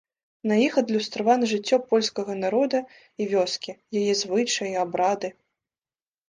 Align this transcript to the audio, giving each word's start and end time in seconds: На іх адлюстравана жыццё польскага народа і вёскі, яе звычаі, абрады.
На 0.51 0.55
іх 0.67 0.77
адлюстравана 0.81 1.49
жыццё 1.51 1.77
польскага 1.91 2.37
народа 2.45 2.79
і 3.21 3.27
вёскі, 3.35 3.71
яе 4.03 4.13
звычаі, 4.23 4.73
абрады. 4.87 5.29